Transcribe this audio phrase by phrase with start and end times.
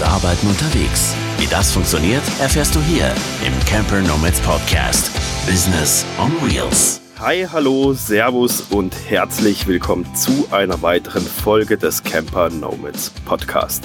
[0.00, 1.14] und Arbeiten unterwegs.
[1.38, 3.12] Wie das funktioniert, erfährst du hier
[3.46, 5.10] im Camper Nomads Podcast.
[5.46, 7.00] Business on Wheels.
[7.18, 13.84] Hi, hallo, Servus und herzlich willkommen zu einer weiteren Folge des Camper Nomads Podcast.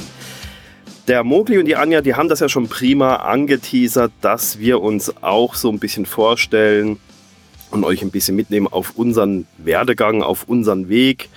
[1.07, 5.13] Der Mogli und die Anja, die haben das ja schon prima angeteasert, dass wir uns
[5.21, 6.97] auch so ein bisschen vorstellen
[7.71, 11.29] und euch ein bisschen mitnehmen auf unseren Werdegang, auf unseren Weg.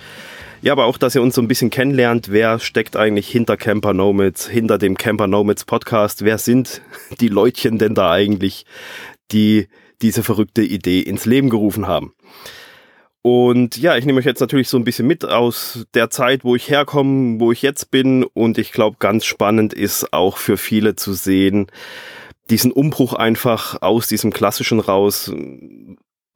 [0.61, 3.93] Ja, aber auch, dass ihr uns so ein bisschen kennenlernt, wer steckt eigentlich hinter Camper
[3.93, 6.81] Nomads, hinter dem Camper Nomads Podcast, wer sind
[7.21, 8.65] die Leutchen denn da eigentlich,
[9.31, 9.67] die
[10.01, 12.13] diese verrückte Idee ins Leben gerufen haben.
[13.21, 16.55] Und ja, ich nehme euch jetzt natürlich so ein bisschen mit aus der Zeit, wo
[16.55, 18.23] ich herkomme, wo ich jetzt bin.
[18.23, 21.67] Und ich glaube, ganz spannend ist auch für viele zu sehen,
[22.49, 25.31] diesen Umbruch einfach aus diesem klassischen raus,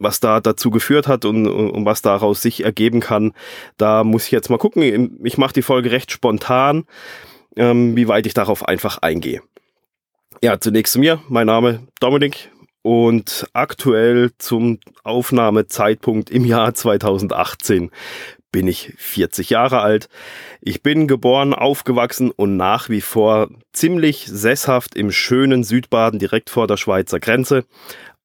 [0.04, 3.34] was da dazu geführt hat und, und was daraus sich ergeben kann.
[3.78, 5.20] Da muss ich jetzt mal gucken.
[5.24, 6.86] Ich mache die Folge recht spontan,
[7.56, 9.42] ähm, wie weit ich darauf einfach eingehe.
[10.42, 11.22] Ja, zunächst zu mir.
[11.30, 12.52] Mein Name Dominik,
[12.84, 17.90] und aktuell zum Aufnahmezeitpunkt im Jahr 2018
[18.52, 20.10] bin ich 40 Jahre alt.
[20.62, 26.68] Ich bin geboren, aufgewachsen und nach wie vor ziemlich sesshaft im schönen Südbaden direkt vor
[26.68, 27.66] der Schweizer Grenze.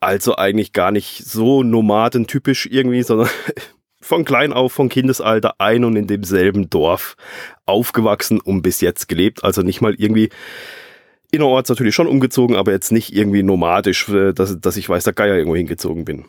[0.00, 3.28] Also eigentlich gar nicht so nomadentypisch irgendwie, sondern
[4.00, 7.16] von klein auf, von Kindesalter ein und in demselben Dorf
[7.66, 9.44] aufgewachsen und bis jetzt gelebt.
[9.44, 10.30] Also nicht mal irgendwie
[11.30, 15.12] innerorts natürlich schon umgezogen, aber jetzt nicht irgendwie nomadisch, äh, dass, dass ich weiß, der
[15.12, 16.24] Geier irgendwo hingezogen bin.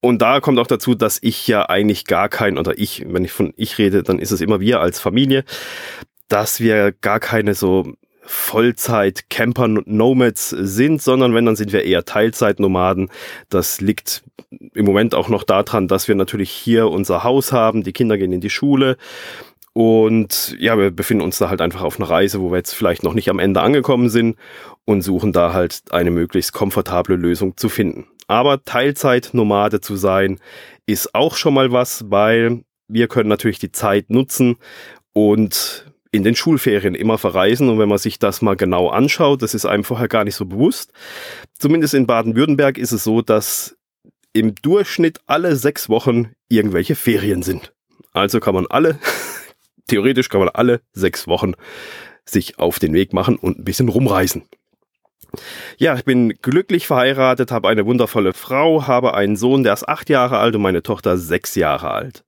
[0.00, 3.32] Und da kommt auch dazu, dass ich ja eigentlich gar kein, oder ich, wenn ich
[3.32, 5.44] von ich rede, dann ist es immer wir als Familie,
[6.28, 7.94] dass wir gar keine so
[8.26, 13.10] Vollzeit-Camper-Nomads sind, sondern wenn, dann sind wir eher Teilzeit-Nomaden.
[13.48, 14.22] Das liegt
[14.72, 18.32] im Moment auch noch daran, dass wir natürlich hier unser Haus haben, die Kinder gehen
[18.32, 18.96] in die Schule
[19.74, 23.02] und ja, wir befinden uns da halt einfach auf einer Reise, wo wir jetzt vielleicht
[23.02, 24.36] noch nicht am Ende angekommen sind
[24.84, 28.06] und suchen da halt eine möglichst komfortable Lösung zu finden.
[28.28, 30.38] Aber Teilzeit-Nomade zu sein,
[30.86, 34.56] ist auch schon mal was, weil wir können natürlich die Zeit nutzen
[35.12, 37.68] und in den Schulferien immer verreisen.
[37.68, 40.46] Und wenn man sich das mal genau anschaut, das ist einem vorher gar nicht so
[40.46, 40.92] bewusst.
[41.58, 43.76] Zumindest in Baden-Württemberg ist es so, dass
[44.32, 47.72] im Durchschnitt alle sechs Wochen irgendwelche Ferien sind.
[48.12, 48.98] Also kann man alle
[49.86, 51.52] theoretisch kann man alle sechs Wochen
[52.24, 54.44] sich auf den Weg machen und ein bisschen rumreisen.
[55.78, 60.08] Ja, ich bin glücklich verheiratet, habe eine wundervolle Frau, habe einen Sohn, der ist acht
[60.08, 62.24] Jahre alt und meine Tochter sechs Jahre alt.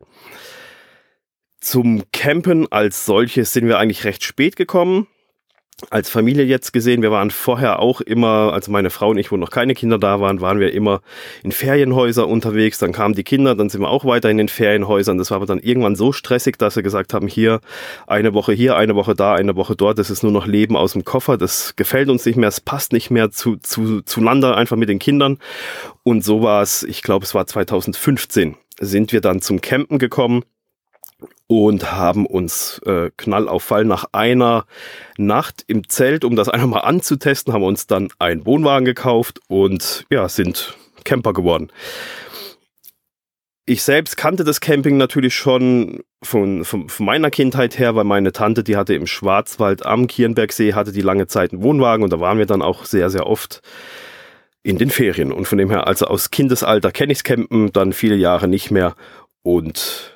[1.67, 5.09] Zum Campen als solches sind wir eigentlich recht spät gekommen
[5.91, 9.37] als Familie jetzt gesehen, wir waren vorher auch immer, also meine Frau und ich, wo
[9.37, 11.03] noch keine Kinder da waren, waren wir immer
[11.43, 12.79] in Ferienhäuser unterwegs.
[12.79, 15.19] Dann kamen die Kinder, dann sind wir auch weiter in den Ferienhäusern.
[15.19, 17.61] Das war aber dann irgendwann so stressig, dass wir gesagt haben, hier
[18.07, 19.99] eine Woche hier, eine Woche da, eine Woche dort.
[19.99, 21.37] Das ist nur noch Leben aus dem Koffer.
[21.37, 22.49] Das gefällt uns nicht mehr.
[22.49, 25.39] Es passt nicht mehr zu, zu, zueinander einfach mit den Kindern.
[26.05, 30.43] Und so war es, ich glaube, es war 2015, sind wir dann zum Campen gekommen
[31.47, 34.67] und haben uns äh, Knall Fall nach einer
[35.17, 40.05] Nacht im Zelt, um das einfach mal anzutesten, haben uns dann einen Wohnwagen gekauft und
[40.11, 41.71] ja, sind Camper geworden.
[43.69, 48.33] Ich selbst kannte das Camping natürlich schon von, von, von, meiner Kindheit her, weil meine
[48.33, 52.21] Tante, die hatte im Schwarzwald am Kirnbergsee, hatte die lange Zeit einen Wohnwagen und da
[52.21, 53.63] waren wir dann auch sehr, sehr oft
[54.63, 55.33] in den Ferien.
[55.33, 58.95] Und von dem her, also aus Kindesalter kenne ichs Campen, dann viele Jahre nicht mehr
[59.43, 60.16] und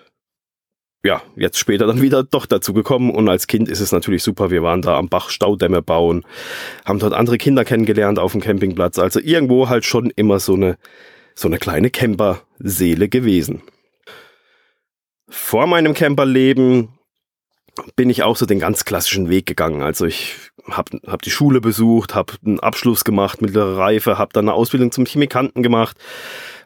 [1.02, 4.50] ja, jetzt später dann wieder doch dazu gekommen und als Kind ist es natürlich super.
[4.50, 6.24] Wir waren da am Bach Staudämme bauen,
[6.84, 8.98] haben dort andere Kinder kennengelernt auf dem Campingplatz.
[8.98, 10.76] Also irgendwo halt schon immer so eine,
[11.34, 13.62] so eine kleine Camperseele gewesen.
[15.28, 16.88] Vor meinem Camperleben
[17.96, 19.82] bin ich auch so den ganz klassischen Weg gegangen.
[19.82, 20.36] Also ich
[20.70, 24.92] habe hab die Schule besucht, habe einen Abschluss gemacht, mittlere Reife, habe dann eine Ausbildung
[24.92, 25.96] zum Chemikanten gemacht,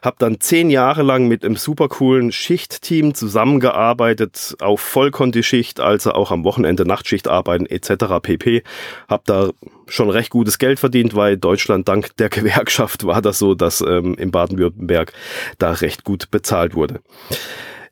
[0.01, 6.31] habe dann zehn Jahre lang mit einem super coolen Schichtteam zusammengearbeitet, auf Vollkonti-Schicht, also auch
[6.31, 8.19] am Wochenende Nachtschicht arbeiten etc.
[8.21, 8.63] pp.
[9.07, 9.49] Habe da
[9.87, 14.15] schon recht gutes Geld verdient, weil Deutschland dank der Gewerkschaft war das so, dass ähm,
[14.15, 15.13] in Baden-Württemberg
[15.57, 17.01] da recht gut bezahlt wurde.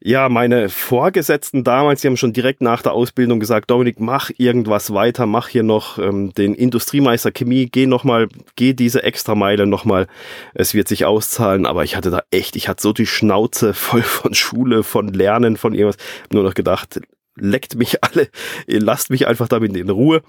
[0.06, 4.94] Ja, meine Vorgesetzten damals, die haben schon direkt nach der Ausbildung gesagt, Dominik, mach irgendwas
[4.94, 8.28] weiter, mach hier noch ähm, den Industriemeister Chemie, geh nochmal,
[8.58, 10.08] geh diese extra Meile nochmal,
[10.56, 14.02] es wird sich auszahlen, aber ich hatte da echt, ich hatte so die Schnauze voll
[14.02, 16.04] von Schule, von Lernen, von irgendwas,
[16.34, 17.00] nur noch gedacht,
[17.38, 18.28] leckt mich alle,
[18.68, 20.22] lasst mich einfach damit in Ruhe.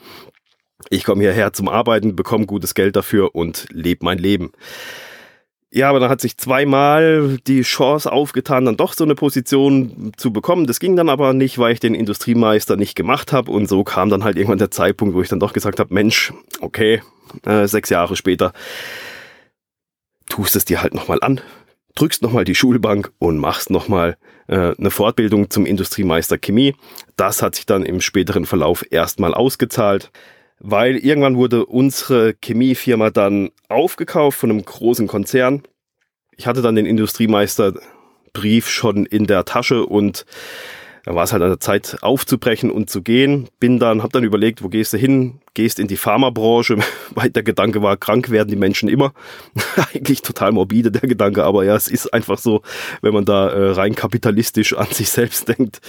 [0.89, 4.53] Ich komme hierher zum Arbeiten, bekomme gutes Geld dafür und lebe mein Leben
[5.75, 10.33] ja, aber dann hat sich zweimal die Chance aufgetan, dann doch so eine Position zu
[10.33, 10.69] bekommen.
[10.69, 13.51] Das ging dann aber nicht, weil ich den Industriemeister nicht gemacht habe.
[13.51, 16.33] Und so kam dann halt irgendwann der Zeitpunkt, wo ich dann doch gesagt habe, Mensch,
[16.61, 17.03] okay,
[17.45, 18.53] äh, sechs Jahre später,
[20.29, 21.41] tust es dir halt nochmal an,
[21.97, 24.17] drückst nochmal die Schulbank und machst nochmal
[24.47, 26.77] äh, eine Fortbildung zum Industriemeister Chemie.
[27.17, 30.13] Das hat sich dann im späteren Verlauf erstmal ausgezahlt
[30.61, 35.63] weil irgendwann wurde unsere Chemiefirma dann aufgekauft von einem großen Konzern.
[36.37, 40.25] Ich hatte dann den Industriemeisterbrief schon in der Tasche und
[41.05, 43.49] da war es halt an der Zeit aufzubrechen und zu gehen.
[43.61, 45.41] Bin dann, hab dann überlegt, wo gehst du hin?
[45.53, 46.79] Gehst in die Pharmabranche,
[47.15, 49.13] weil der Gedanke war, krank werden die Menschen immer.
[49.93, 52.63] Eigentlich total morbide der Gedanke, aber ja, es ist einfach so,
[53.03, 55.81] wenn man da äh, rein kapitalistisch an sich selbst denkt.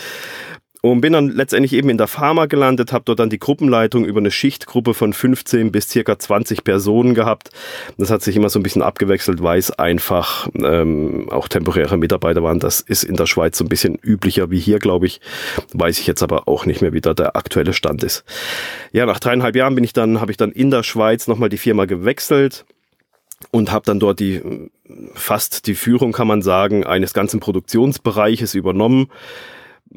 [0.86, 4.20] Und bin dann letztendlich eben in der Pharma gelandet, habe dort dann die Gruppenleitung über
[4.20, 7.50] eine Schichtgruppe von 15 bis circa 20 Personen gehabt.
[7.98, 12.44] Das hat sich immer so ein bisschen abgewechselt, weil es einfach ähm, auch temporäre Mitarbeiter
[12.44, 12.60] waren.
[12.60, 15.22] Das ist in der Schweiz so ein bisschen üblicher wie hier, glaube ich.
[15.74, 18.24] Weiß ich jetzt aber auch nicht mehr, wie da der aktuelle Stand ist.
[18.92, 21.58] Ja, nach dreieinhalb Jahren bin ich dann, habe ich dann in der Schweiz nochmal die
[21.58, 22.64] Firma gewechselt
[23.50, 24.70] und habe dann dort die
[25.16, 29.08] fast die Führung, kann man sagen, eines ganzen Produktionsbereiches übernommen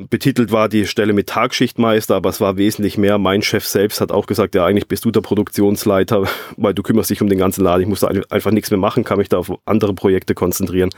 [0.09, 3.19] betitelt war die Stelle mit Tagschichtmeister, aber es war wesentlich mehr.
[3.19, 6.25] Mein Chef selbst hat auch gesagt, ja, eigentlich bist du der Produktionsleiter,
[6.57, 7.83] weil du kümmerst dich um den ganzen Laden.
[7.83, 10.91] Ich musste einfach nichts mehr machen, kann mich da auf andere Projekte konzentrieren.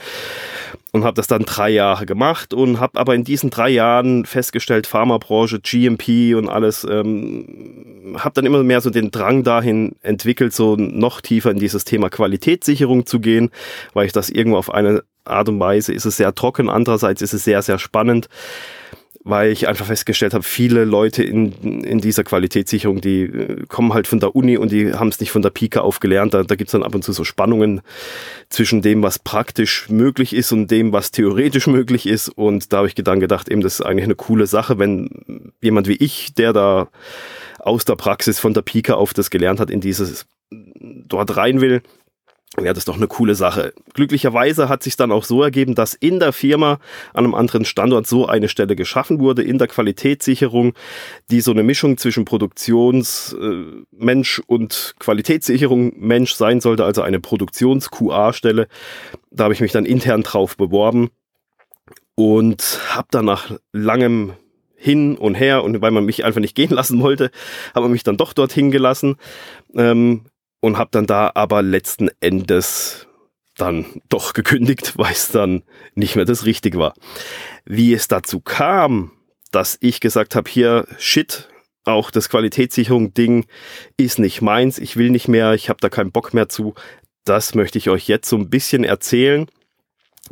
[0.92, 4.88] Und habe das dann drei Jahre gemacht und habe aber in diesen drei Jahren festgestellt,
[4.88, 10.74] Pharmabranche, GMP und alles, ähm, habe dann immer mehr so den Drang dahin entwickelt, so
[10.74, 13.50] noch tiefer in dieses Thema Qualitätssicherung zu gehen,
[13.94, 17.32] weil ich das irgendwo auf eine Art und Weise ist es sehr trocken, andererseits ist
[17.32, 18.28] es sehr, sehr spannend
[19.22, 21.52] weil ich einfach festgestellt habe, viele Leute in,
[21.82, 25.30] in dieser Qualitätssicherung, die äh, kommen halt von der Uni und die haben es nicht
[25.30, 26.32] von der Pika auf gelernt.
[26.32, 27.82] Da, da gibt es dann ab und zu so Spannungen
[28.48, 32.28] zwischen dem, was praktisch möglich ist und dem, was theoretisch möglich ist.
[32.28, 35.86] Und da habe ich dann gedacht, eben, das ist eigentlich eine coole Sache, wenn jemand
[35.86, 36.88] wie ich, der da
[37.58, 41.82] aus der Praxis von der Pika auf das gelernt hat, in dieses dort rein will
[42.56, 43.72] wäre das doch eine coole Sache.
[43.94, 46.78] Glücklicherweise hat sich dann auch so ergeben, dass in der Firma
[47.14, 50.74] an einem anderen Standort so eine Stelle geschaffen wurde in der Qualitätssicherung,
[51.30, 58.66] die so eine Mischung zwischen Produktionsmensch äh, und Qualitätssicherung Mensch sein sollte, also eine Produktions-QA-Stelle.
[59.30, 61.10] Da habe ich mich dann intern drauf beworben
[62.16, 64.34] und habe dann nach langem
[64.80, 67.30] hin und her und weil man mich einfach nicht gehen lassen wollte,
[67.74, 69.16] habe man mich dann doch dorthin gelassen.
[69.74, 70.22] Ähm,
[70.60, 73.06] und habe dann da aber letzten Endes
[73.56, 75.62] dann doch gekündigt, weil es dann
[75.94, 76.94] nicht mehr das Richtige war.
[77.64, 79.12] Wie es dazu kam,
[79.50, 81.48] dass ich gesagt habe, hier, shit,
[81.84, 83.46] auch das Qualitätssicherung-Ding
[83.96, 86.74] ist nicht meins, ich will nicht mehr, ich habe da keinen Bock mehr zu,
[87.24, 89.46] das möchte ich euch jetzt so ein bisschen erzählen,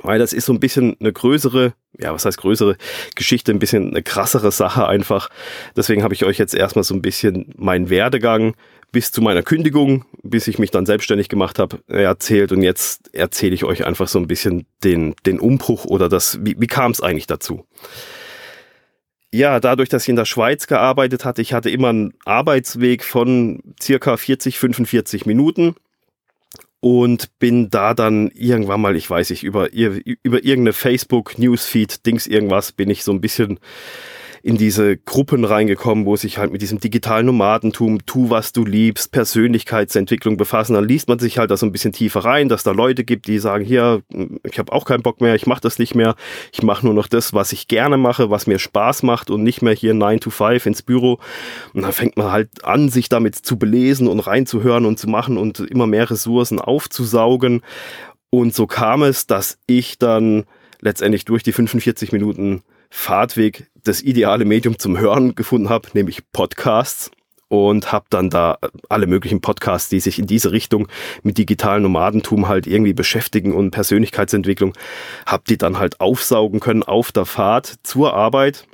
[0.03, 2.77] weil das ist so ein bisschen eine größere, ja, was heißt größere
[3.17, 5.31] Geschichte, ein bisschen eine krassere Sache einfach.
[5.77, 8.55] Deswegen habe ich euch jetzt erstmal so ein bisschen meinen Werdegang
[8.91, 12.53] bis zu meiner Kündigung, bis ich mich dann selbstständig gemacht habe, erzählt.
[12.53, 16.57] Und jetzt erzähle ich euch einfach so ein bisschen den, den Umbruch oder das, wie,
[16.59, 17.67] wie kam es eigentlich dazu?
[19.31, 23.63] Ja, dadurch, dass ich in der Schweiz gearbeitet hatte, ich hatte immer einen Arbeitsweg von
[23.81, 25.75] circa 40, 45 Minuten
[26.81, 32.27] und bin da dann irgendwann mal, ich weiß nicht, über, über irgendeine Facebook, Newsfeed, Dings,
[32.27, 33.61] irgendwas, bin ich so ein bisschen
[34.43, 39.13] in diese Gruppen reingekommen, wo sich halt mit diesem digitalen Nomadentum, tu was du liebst,
[39.13, 40.75] Persönlichkeitsentwicklung befassen.
[40.75, 43.27] Dann liest man sich halt da so ein bisschen tiefer rein, dass da Leute gibt,
[43.27, 44.03] die sagen, hier,
[44.45, 46.15] ich habe auch keinen Bock mehr, ich mache das nicht mehr,
[46.53, 49.63] ich mache nur noch das, was ich gerne mache, was mir Spaß macht und nicht
[49.63, 51.19] mehr hier 9 to 5 ins Büro.
[51.75, 55.37] Und dann fängt man halt an, sich damit zu belesen und reinzuhören und zu machen
[55.37, 57.63] und immer mehr Ressourcen aufzusaugen.
[58.31, 60.45] Und so kam es, dass ich dann
[60.81, 67.11] letztendlich durch die 45 Minuten Fahrtweg das ideale Medium zum Hören gefunden habe, nämlich Podcasts.
[67.51, 68.59] Und habe dann da
[68.91, 70.87] alle möglichen Podcasts, die sich in diese Richtung
[71.23, 74.75] mit digitalen Nomadentum halt irgendwie beschäftigen und Persönlichkeitsentwicklung,
[75.25, 78.67] habe die dann halt aufsaugen können auf der Fahrt zur Arbeit,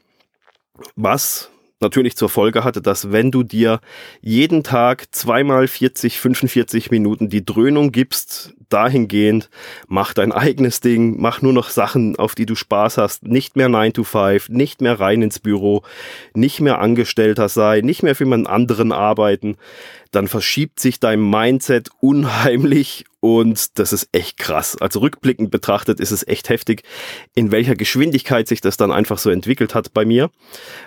[0.97, 3.81] was natürlich zur Folge hatte, dass wenn du dir
[4.21, 9.51] jeden Tag zweimal 40, 45 Minuten die Dröhnung gibst, dahingehend,
[9.87, 13.69] mach dein eigenes Ding, mach nur noch Sachen, auf die du Spaß hast, nicht mehr
[13.69, 15.83] 9 to 5, nicht mehr rein ins Büro,
[16.35, 19.57] nicht mehr Angestellter sei, nicht mehr für jemanden anderen arbeiten,
[20.11, 24.77] dann verschiebt sich dein Mindset unheimlich und das ist echt krass.
[24.81, 26.83] Also rückblickend betrachtet ist es echt heftig,
[27.35, 30.31] in welcher Geschwindigkeit sich das dann einfach so entwickelt hat bei mir,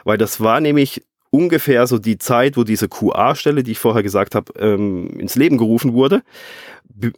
[0.03, 4.35] weil das war nämlich ungefähr so die Zeit, wo diese QA-Stelle, die ich vorher gesagt
[4.35, 6.23] habe, ähm, ins Leben gerufen wurde.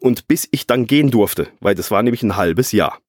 [0.02, 3.00] Und bis ich dann gehen durfte, weil das war nämlich ein halbes Jahr.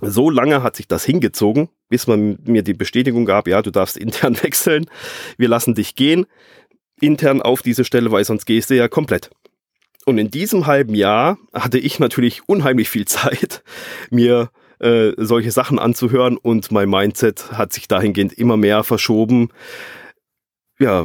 [0.00, 3.96] So lange hat sich das hingezogen, bis man mir die Bestätigung gab, ja, du darfst
[3.96, 4.86] intern wechseln,
[5.36, 6.26] wir lassen dich gehen,
[7.00, 9.30] intern auf diese Stelle, weil sonst gehst du ja komplett.
[10.06, 13.62] Und in diesem halben Jahr hatte ich natürlich unheimlich viel Zeit,
[14.10, 19.50] mir äh, solche Sachen anzuhören und mein Mindset hat sich dahingehend immer mehr verschoben.
[20.84, 21.02] Ja,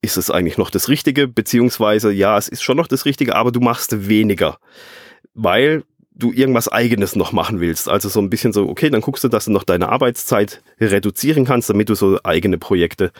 [0.00, 1.26] ist es eigentlich noch das Richtige?
[1.26, 4.58] Beziehungsweise, ja, es ist schon noch das Richtige, aber du machst weniger.
[5.34, 7.88] Weil du irgendwas eigenes noch machen willst.
[7.88, 11.44] Also so ein bisschen so, okay, dann guckst du, dass du noch deine Arbeitszeit reduzieren
[11.44, 13.10] kannst, damit du so eigene Projekte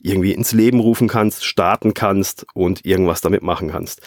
[0.00, 4.02] irgendwie ins Leben rufen kannst, starten kannst und irgendwas damit machen kannst.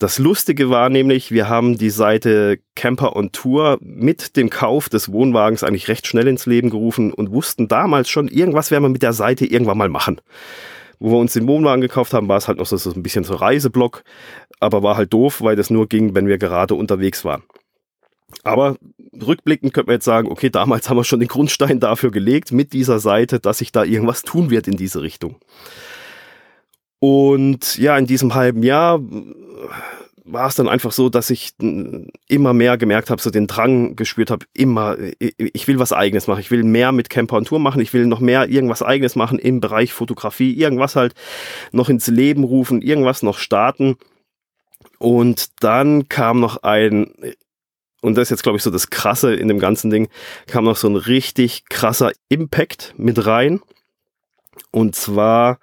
[0.00, 5.12] Das Lustige war nämlich, wir haben die Seite Camper on Tour mit dem Kauf des
[5.12, 9.02] Wohnwagens eigentlich recht schnell ins Leben gerufen und wussten damals schon, irgendwas werden wir mit
[9.02, 10.22] der Seite irgendwann mal machen.
[11.00, 13.34] Wo wir uns den Wohnwagen gekauft haben, war es halt noch so, ein bisschen so
[13.34, 14.02] Reiseblock,
[14.58, 17.42] aber war halt doof, weil das nur ging, wenn wir gerade unterwegs waren.
[18.42, 18.78] Aber
[19.12, 22.72] rückblickend könnte man jetzt sagen, okay, damals haben wir schon den Grundstein dafür gelegt mit
[22.72, 25.36] dieser Seite, dass sich da irgendwas tun wird in diese Richtung.
[27.00, 29.00] Und ja, in diesem halben Jahr
[30.24, 31.52] war es dann einfach so, dass ich
[32.28, 36.40] immer mehr gemerkt habe, so den Drang gespürt habe, immer, ich will was eigenes machen,
[36.40, 39.38] ich will mehr mit Camper und Tour machen, ich will noch mehr irgendwas eigenes machen
[39.38, 41.14] im Bereich Fotografie, irgendwas halt
[41.72, 43.96] noch ins Leben rufen, irgendwas noch starten.
[44.98, 47.12] Und dann kam noch ein
[48.02, 50.08] und das ist jetzt, glaube ich, so das Krasse in dem ganzen Ding,
[50.46, 53.60] kam noch so ein richtig krasser Impact mit rein.
[54.70, 55.58] Und zwar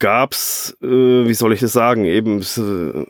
[0.00, 3.06] gab's, äh, wie soll ich das sagen, eben äh,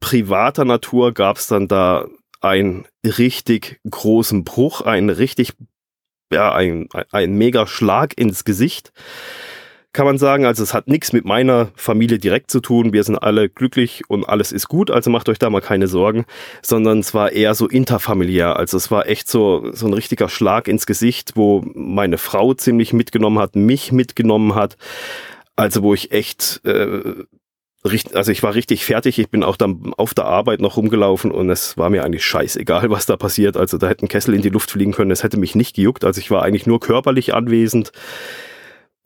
[0.00, 2.06] privater Natur gab's dann da
[2.42, 5.54] einen richtig großen Bruch, einen richtig,
[6.30, 8.92] ja, ein, ein mega Schlag ins Gesicht
[9.96, 10.44] kann man sagen.
[10.44, 12.92] Also es hat nichts mit meiner Familie direkt zu tun.
[12.92, 14.90] Wir sind alle glücklich und alles ist gut.
[14.90, 16.26] Also macht euch da mal keine Sorgen,
[16.62, 18.56] sondern es war eher so interfamiliär.
[18.56, 22.92] Also es war echt so, so ein richtiger Schlag ins Gesicht, wo meine Frau ziemlich
[22.92, 24.76] mitgenommen hat, mich mitgenommen hat.
[25.56, 27.24] Also wo ich echt, äh,
[28.12, 29.18] also ich war richtig fertig.
[29.18, 32.90] Ich bin auch dann auf der Arbeit noch rumgelaufen und es war mir eigentlich scheißegal,
[32.90, 33.56] was da passiert.
[33.56, 35.10] Also da hätte ein Kessel in die Luft fliegen können.
[35.10, 36.04] Es hätte mich nicht gejuckt.
[36.04, 37.92] Also ich war eigentlich nur körperlich anwesend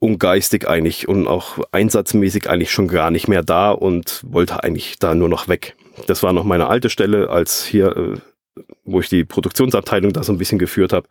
[0.00, 4.98] und geistig eigentlich und auch einsatzmäßig eigentlich schon gar nicht mehr da und wollte eigentlich
[4.98, 5.76] da nur noch weg.
[6.06, 10.32] Das war noch meine alte Stelle, als hier, äh, wo ich die Produktionsabteilung da so
[10.32, 11.06] ein bisschen geführt habe.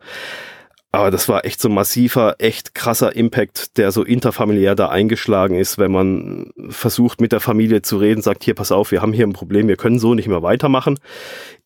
[0.92, 5.78] Aber das war echt so massiver, echt krasser Impact, der so interfamiliär da eingeschlagen ist,
[5.78, 9.26] wenn man versucht mit der Familie zu reden, sagt, hier, pass auf, wir haben hier
[9.26, 10.98] ein Problem, wir können so nicht mehr weitermachen.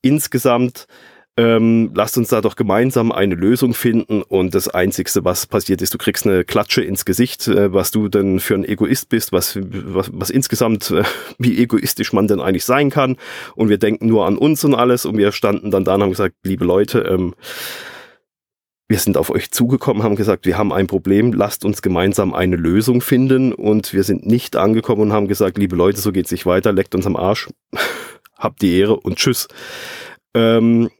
[0.02, 0.86] Insgesamt
[1.36, 5.92] ähm, lasst uns da doch gemeinsam eine Lösung finden und das Einzigste, was passiert ist,
[5.92, 9.58] du kriegst eine Klatsche ins Gesicht, äh, was du denn für ein Egoist bist, was,
[9.60, 11.02] was, was insgesamt, äh,
[11.38, 13.16] wie egoistisch man denn eigentlich sein kann
[13.56, 16.10] und wir denken nur an uns und alles und wir standen dann da und haben
[16.10, 17.34] gesagt, liebe Leute, ähm,
[18.88, 22.56] wir sind auf euch zugekommen, haben gesagt, wir haben ein Problem, lasst uns gemeinsam eine
[22.56, 26.44] Lösung finden und wir sind nicht angekommen und haben gesagt, liebe Leute, so geht's nicht
[26.44, 27.48] weiter, leckt uns am Arsch,
[28.38, 29.48] habt die Ehre und tschüss.
[30.34, 30.90] Ähm,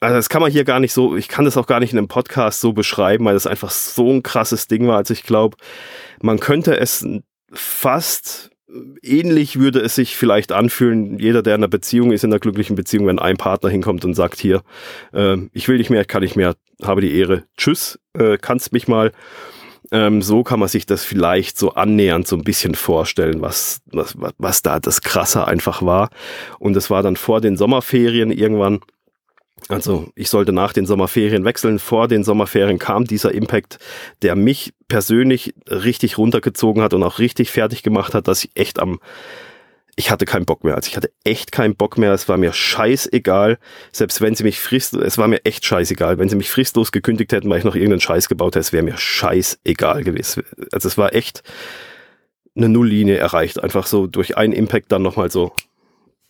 [0.00, 1.98] also das kann man hier gar nicht so, ich kann das auch gar nicht in
[1.98, 4.96] einem Podcast so beschreiben, weil das einfach so ein krasses Ding war.
[4.96, 5.56] Also ich glaube,
[6.20, 7.06] man könnte es
[7.52, 8.51] fast
[9.02, 12.76] ähnlich würde es sich vielleicht anfühlen, jeder, der in einer Beziehung ist, in einer glücklichen
[12.76, 14.62] Beziehung, wenn ein Partner hinkommt und sagt, hier,
[15.12, 18.88] äh, ich will nicht mehr, kann nicht mehr, habe die Ehre, tschüss, äh, kannst mich
[18.88, 19.12] mal.
[19.90, 24.16] Ähm, so kann man sich das vielleicht so annähernd so ein bisschen vorstellen, was, was,
[24.38, 26.08] was da das Krasse einfach war.
[26.58, 28.80] Und es war dann vor den Sommerferien irgendwann
[29.68, 31.78] also ich sollte nach den Sommerferien wechseln.
[31.78, 33.78] Vor den Sommerferien kam dieser Impact,
[34.22, 38.78] der mich persönlich richtig runtergezogen hat und auch richtig fertig gemacht hat, dass ich echt
[38.78, 39.00] am,
[39.96, 40.74] ich hatte keinen Bock mehr.
[40.74, 42.12] Also ich hatte echt keinen Bock mehr.
[42.12, 43.58] Es war mir scheißegal.
[43.92, 46.18] Selbst wenn sie mich frist, es war mir echt scheißegal.
[46.18, 48.82] Wenn sie mich fristlos gekündigt hätten, weil ich noch irgendeinen Scheiß gebaut hätte, es wäre
[48.82, 50.44] mir scheißegal gewesen.
[50.72, 51.42] Also es war echt
[52.54, 53.62] eine Nulllinie erreicht.
[53.62, 55.52] Einfach so durch einen Impact dann nochmal so,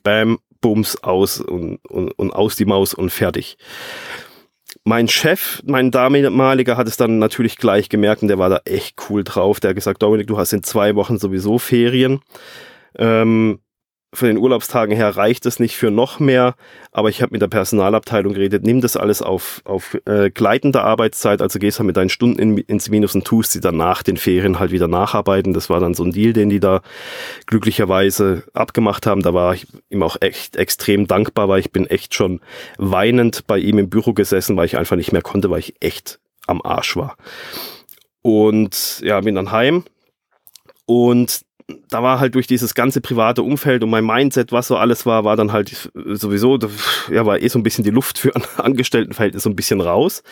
[0.02, 3.58] bam, Bums aus und, und, und aus die Maus und fertig.
[4.84, 8.96] Mein Chef, mein damaliger, hat es dann natürlich gleich gemerkt und der war da echt
[9.10, 9.60] cool drauf.
[9.60, 12.20] Der hat gesagt, Dominik, du hast in zwei Wochen sowieso Ferien.
[12.98, 13.60] Ähm,
[14.14, 16.54] von den Urlaubstagen her reicht es nicht für noch mehr,
[16.90, 21.40] aber ich habe mit der Personalabteilung geredet, nimm das alles auf, auf äh, gleitende Arbeitszeit,
[21.40, 24.18] also gehst halt mit deinen Stunden in, ins Minus und tust sie dann nach den
[24.18, 25.54] Ferien halt wieder nacharbeiten.
[25.54, 26.82] Das war dann so ein Deal, den die da
[27.46, 29.22] glücklicherweise abgemacht haben.
[29.22, 32.40] Da war ich ihm auch echt extrem dankbar, weil ich bin echt schon
[32.76, 36.20] weinend bei ihm im Büro gesessen, weil ich einfach nicht mehr konnte, weil ich echt
[36.46, 37.16] am Arsch war.
[38.20, 39.84] Und ja, bin dann heim.
[40.84, 41.42] Und
[41.88, 45.24] da war halt durch dieses ganze private Umfeld und mein Mindset, was so alles war,
[45.24, 46.58] war dann halt sowieso,
[47.10, 50.22] ja, war eh so ein bisschen die Luft für ein Angestelltenverhältnis so ein bisschen raus.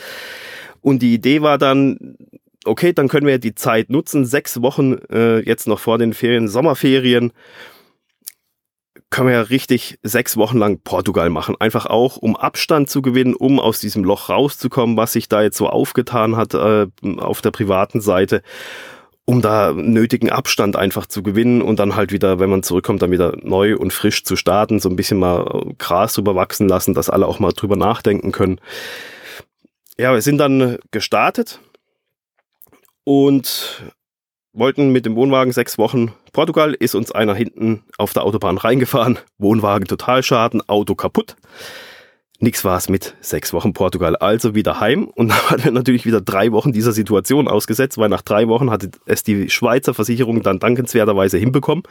[0.80, 2.16] Und die Idee war dann,
[2.64, 6.48] okay, dann können wir die Zeit nutzen, sechs Wochen äh, jetzt noch vor den Ferien,
[6.48, 7.32] Sommerferien,
[9.10, 11.56] können wir ja richtig sechs Wochen lang Portugal machen.
[11.58, 15.56] Einfach auch, um Abstand zu gewinnen, um aus diesem Loch rauszukommen, was sich da jetzt
[15.56, 16.86] so aufgetan hat äh,
[17.18, 18.42] auf der privaten Seite
[19.30, 23.12] um da nötigen Abstand einfach zu gewinnen und dann halt wieder, wenn man zurückkommt, dann
[23.12, 27.08] wieder neu und frisch zu starten, so ein bisschen mal Gras drüber wachsen lassen, dass
[27.08, 28.60] alle auch mal drüber nachdenken können.
[29.96, 31.60] Ja, wir sind dann gestartet
[33.04, 33.84] und
[34.52, 39.20] wollten mit dem Wohnwagen sechs Wochen Portugal, ist uns einer hinten auf der Autobahn reingefahren,
[39.38, 41.36] Wohnwagen Totalschaden, Auto kaputt.
[42.42, 44.16] Nix war es mit sechs Wochen Portugal.
[44.16, 48.08] Also wieder heim und dann hatten wir natürlich wieder drei Wochen dieser Situation ausgesetzt, weil
[48.08, 51.84] nach drei Wochen hatte es die Schweizer Versicherung dann dankenswerterweise hinbekommen,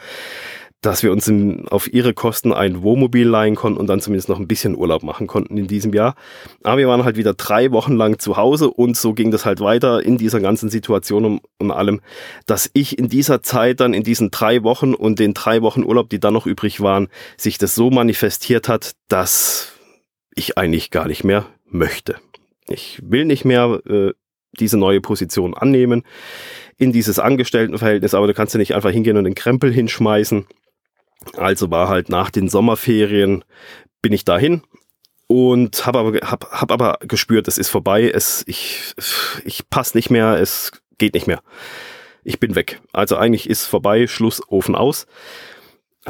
[0.81, 4.39] dass wir uns in, auf ihre Kosten ein Wohnmobil leihen konnten und dann zumindest noch
[4.39, 6.15] ein bisschen Urlaub machen konnten in diesem Jahr.
[6.63, 9.59] Aber wir waren halt wieder drei Wochen lang zu Hause und so ging das halt
[9.59, 12.01] weiter in dieser ganzen Situation und, und allem,
[12.47, 16.09] dass ich in dieser Zeit dann in diesen drei Wochen und den drei Wochen Urlaub,
[16.09, 19.78] die dann noch übrig waren, sich das so manifestiert hat, dass
[20.39, 22.15] ich eigentlich gar nicht mehr möchte.
[22.67, 24.13] Ich will nicht mehr äh,
[24.59, 26.03] diese neue Position annehmen
[26.77, 30.45] in dieses Angestelltenverhältnis, aber du kannst ja nicht einfach hingehen und den Krempel hinschmeißen.
[31.35, 33.43] Also war halt nach den Sommerferien
[34.01, 34.63] bin ich dahin
[35.27, 38.95] und habe aber hab, hab aber gespürt, es ist vorbei, es ich
[39.43, 41.41] ich passe nicht mehr, es geht nicht mehr.
[42.23, 42.81] Ich bin weg.
[42.93, 45.05] Also eigentlich ist vorbei, Schluss, Ofen aus.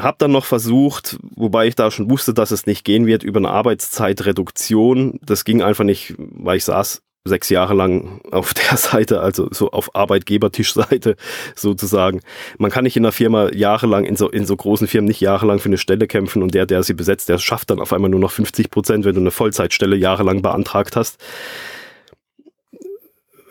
[0.02, 3.38] Hab dann noch versucht, wobei ich da schon wusste, dass es nicht gehen wird, über
[3.38, 5.18] eine Arbeitszeitreduktion.
[5.22, 9.70] Das ging einfach nicht, weil ich saß sechs Jahre lang auf der Seite, also so
[9.70, 11.16] auf Arbeitgebertischseite
[11.54, 12.20] sozusagen.
[12.58, 15.58] Man kann nicht in einer Firma jahrelang, in so, in so großen Firmen nicht jahrelang
[15.58, 18.20] für eine Stelle kämpfen und der, der sie besetzt, der schafft dann auf einmal nur
[18.20, 21.18] noch 50 Prozent, wenn du eine Vollzeitstelle jahrelang beantragt hast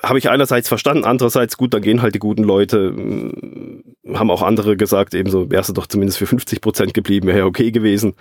[0.01, 4.41] habe ich einerseits verstanden, andererseits gut, dann gehen halt die guten Leute, hm, haben auch
[4.41, 8.13] andere gesagt, ebenso wärst du doch zumindest für 50 Prozent geblieben, wäre ja okay gewesen.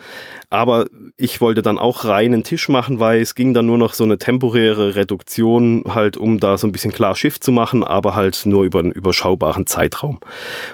[0.50, 4.04] Aber ich wollte dann auch reinen Tisch machen, weil es ging dann nur noch so
[4.04, 8.44] eine temporäre Reduktion halt, um da so ein bisschen klar Schiff zu machen, aber halt
[8.44, 10.18] nur über einen überschaubaren Zeitraum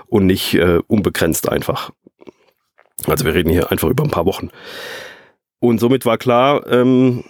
[0.07, 1.91] und nicht äh, unbegrenzt einfach.
[3.07, 4.51] Also wir reden hier einfach über ein paar Wochen.
[5.61, 7.25] Und somit war klar, ähm,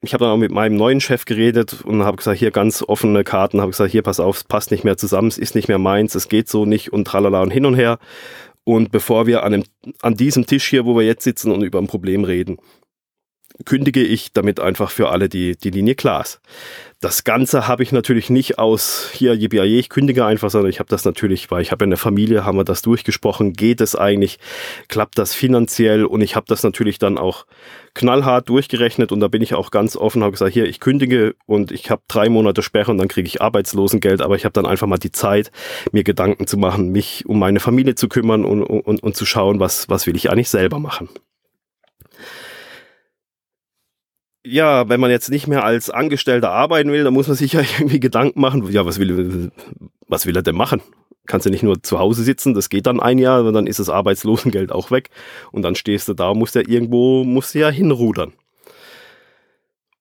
[0.00, 3.24] ich habe dann auch mit meinem neuen Chef geredet und habe gesagt, hier ganz offene
[3.24, 5.78] Karten, habe gesagt, hier pass auf, es passt nicht mehr zusammen, es ist nicht mehr
[5.78, 7.98] meins, es geht so nicht und tralala und hin und her.
[8.64, 9.64] Und bevor wir an, dem,
[10.02, 12.58] an diesem Tisch hier, wo wir jetzt sitzen und über ein Problem reden,
[13.64, 16.40] kündige ich damit einfach für alle die, die Linie ist.
[17.00, 20.88] Das Ganze habe ich natürlich nicht aus hier, jibiaje, ich kündige einfach, sondern ich habe
[20.88, 24.38] das natürlich, weil ich habe eine Familie, haben wir das durchgesprochen, geht es eigentlich,
[24.88, 27.46] klappt das finanziell und ich habe das natürlich dann auch
[27.94, 31.70] knallhart durchgerechnet und da bin ich auch ganz offen, habe gesagt, hier, ich kündige und
[31.70, 34.88] ich habe drei Monate Sperre und dann kriege ich Arbeitslosengeld, aber ich habe dann einfach
[34.88, 35.52] mal die Zeit,
[35.92, 39.60] mir Gedanken zu machen, mich um meine Familie zu kümmern und, und, und zu schauen,
[39.60, 41.08] was, was will ich eigentlich selber machen.
[44.48, 47.60] Ja, wenn man jetzt nicht mehr als Angestellter arbeiten will, dann muss man sich ja
[47.78, 49.50] irgendwie Gedanken machen, ja, was will,
[50.06, 50.82] was will er denn machen?
[51.26, 53.90] Kannst du nicht nur zu Hause sitzen, das geht dann ein Jahr, dann ist das
[53.90, 55.10] Arbeitslosengeld auch weg
[55.52, 58.32] und dann stehst du da, musst ja irgendwo, musst du ja hinrudern.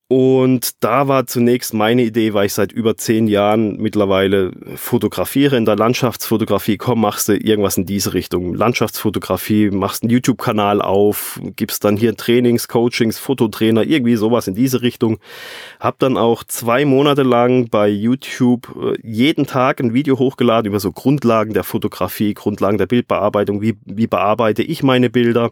[0.10, 5.65] Und da war zunächst meine Idee, weil ich seit über zehn Jahren mittlerweile fotografiere in
[5.65, 6.78] der Landschaftsfotografie.
[6.78, 8.54] Komm, machst du irgendwas in diese Richtung.
[8.54, 14.82] Landschaftsfotografie, machst einen YouTube-Kanal auf, gibst dann hier Trainings, Coachings, Fototrainer, irgendwie sowas in diese
[14.82, 15.20] Richtung.
[15.78, 20.80] Hab dann auch zwei Monate lang bei YouTube äh, jeden Tag ein Video hochgeladen über
[20.80, 25.52] so Grundlagen der Fotografie, Grundlagen der Bildbearbeitung, wie, wie bearbeite ich meine Bilder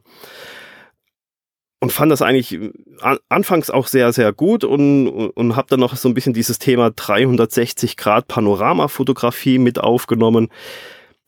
[1.86, 5.80] und fand das eigentlich äh, an, anfangs auch sehr, sehr gut und, und habe dann
[5.80, 10.50] noch so ein bisschen dieses Thema 360 Grad Panoramafotografie mit aufgenommen.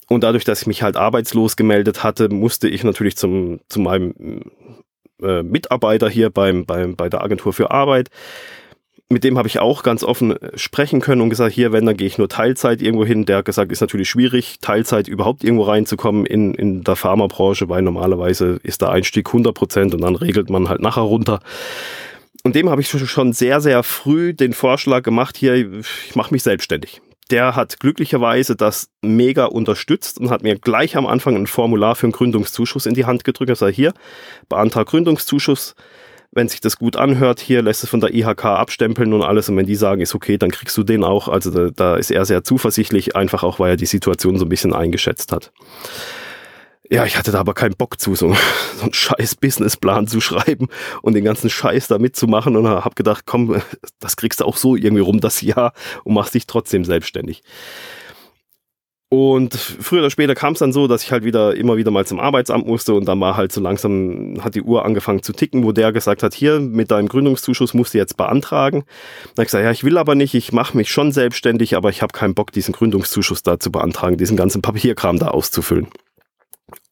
[0.08, 4.16] Und dadurch, dass ich mich halt arbeitslos gemeldet hatte, musste ich natürlich zum, zu meinem
[5.22, 8.10] äh, Mitarbeiter hier beim, beim, bei der Agentur für Arbeit
[9.10, 11.96] mit dem habe ich auch ganz offen äh, sprechen können und gesagt, hier, wenn, dann
[11.96, 13.26] gehe ich nur Teilzeit irgendwo hin.
[13.26, 17.82] Der hat gesagt, ist natürlich schwierig, Teilzeit überhaupt irgendwo reinzukommen in, in der Pharmabranche, weil
[17.82, 21.40] normalerweise ist der Einstieg 100 Prozent und dann regelt man halt nachher runter.
[22.44, 26.44] Und dem habe ich schon sehr, sehr früh den Vorschlag gemacht, hier, ich mache mich
[26.44, 27.02] selbstständig.
[27.30, 32.06] Der hat glücklicherweise das mega unterstützt und hat mir gleich am Anfang ein Formular für
[32.06, 33.50] einen Gründungszuschuss in die Hand gedrückt.
[33.50, 33.94] Er sagt, hier,
[34.48, 35.76] beantrag Gründungszuschuss
[36.38, 39.50] wenn sich das gut anhört, hier lässt es von der IHK abstempeln und alles.
[39.50, 41.28] Und wenn die sagen, ist okay, dann kriegst du den auch.
[41.28, 44.50] Also da, da ist er sehr zuversichtlich, einfach auch, weil er die Situation so ein
[44.50, 45.52] bisschen eingeschätzt hat.
[46.90, 48.34] Ja, ich hatte da aber keinen Bock zu, so,
[48.78, 50.68] so einen scheiß Businessplan zu schreiben
[51.02, 53.60] und den ganzen Scheiß da mitzumachen und habe gedacht, komm,
[54.00, 55.74] das kriegst du auch so irgendwie rum das Jahr
[56.04, 57.42] und machst dich trotzdem selbstständig.
[59.10, 62.06] Und früher oder später kam es dann so, dass ich halt wieder immer wieder mal
[62.06, 65.64] zum Arbeitsamt musste und dann war halt so langsam, hat die Uhr angefangen zu ticken,
[65.64, 68.80] wo der gesagt hat, hier mit deinem Gründungszuschuss musst du jetzt beantragen.
[68.80, 71.90] Dann habe ich gesagt, ja, ich will aber nicht, ich mache mich schon selbstständig, aber
[71.90, 75.88] ich habe keinen Bock, diesen Gründungszuschuss da zu beantragen, diesen ganzen Papierkram da auszufüllen.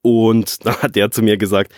[0.01, 1.73] Und dann hat der zu mir gesagt,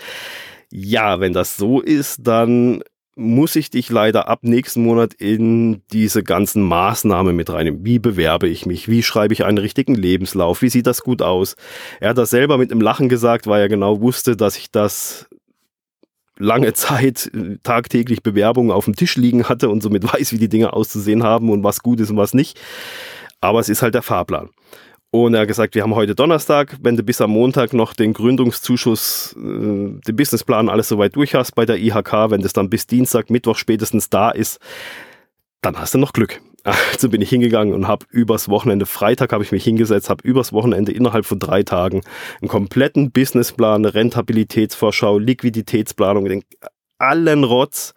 [0.69, 2.83] ja, wenn das so ist, dann
[3.17, 7.83] muss ich dich leider ab nächsten Monat in diese ganzen Maßnahmen mit reinnehmen.
[7.83, 8.87] Wie bewerbe ich mich?
[8.87, 10.61] Wie schreibe ich einen richtigen Lebenslauf?
[10.61, 11.55] Wie sieht das gut aus?
[11.99, 15.27] Er hat das selber mit einem Lachen gesagt, weil er genau wusste, dass ich das
[16.37, 20.49] lange Zeit äh, tagtäglich Bewerbungen auf dem Tisch liegen hatte und somit weiß, wie die
[20.49, 22.59] Dinge auszusehen haben und was gut ist und was nicht.
[23.41, 24.49] Aber es ist halt der Fahrplan.
[25.11, 28.13] Und er hat gesagt, wir haben heute Donnerstag, wenn du bis am Montag noch den
[28.13, 32.87] Gründungszuschuss, äh, den Businessplan alles soweit durch hast bei der IHK, wenn das dann bis
[32.87, 34.59] Dienstag, Mittwoch spätestens da ist,
[35.61, 36.41] dann hast du noch Glück.
[36.91, 40.51] Also bin ich hingegangen und habe übers Wochenende, Freitag habe ich mich hingesetzt, habe übers
[40.51, 42.01] Wochenende innerhalb von drei Tagen
[42.41, 46.43] einen kompletten Businessplan, Rentabilitätsvorschau, Liquiditätsplanung, den
[46.97, 47.93] allen Rotz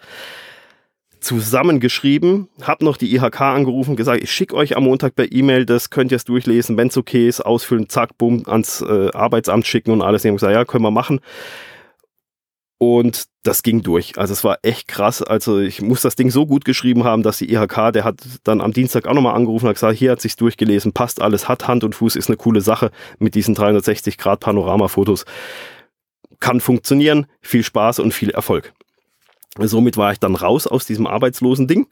[1.20, 5.90] zusammengeschrieben, habe noch die IHK angerufen, gesagt, ich schicke euch am Montag per E-Mail, das
[5.90, 9.92] könnt ihr es durchlesen, wenn es okay ist, ausfüllen, zack, bumm, ans äh, Arbeitsamt schicken
[9.92, 10.22] und alles.
[10.22, 11.20] Die haben gesagt, ja, können wir machen.
[12.78, 14.18] Und das ging durch.
[14.18, 15.22] Also es war echt krass.
[15.22, 18.62] Also ich muss das Ding so gut geschrieben haben, dass die IHK, der hat dann
[18.62, 21.84] am Dienstag auch nochmal angerufen und gesagt, hier hat sich's durchgelesen, passt alles, hat Hand
[21.84, 25.26] und Fuß, ist eine coole Sache mit diesen 360 Grad Panoramafotos.
[26.38, 28.72] Kann funktionieren, viel Spaß und viel Erfolg.
[29.58, 31.86] Somit war ich dann raus aus diesem arbeitslosen Ding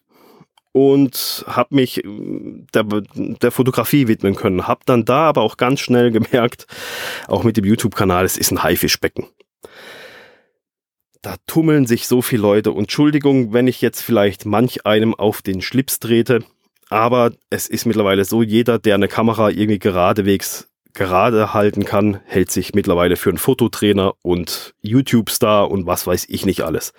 [0.73, 2.09] und habe mich äh,
[2.73, 4.67] der, der Fotografie widmen können.
[4.67, 6.67] Habe dann da aber auch ganz schnell gemerkt,
[7.27, 9.27] auch mit dem YouTube-Kanal, es ist ein Haifischbecken.
[11.23, 15.43] Da tummeln sich so viele Leute und Entschuldigung, wenn ich jetzt vielleicht manch einem auf
[15.43, 16.45] den Schlips trete,
[16.91, 22.51] aber es ist mittlerweile so, jeder, der eine Kamera irgendwie geradewegs gerade halten kann, hält
[22.51, 26.93] sich mittlerweile für einen Fototrainer und YouTube-Star und was weiß ich nicht alles.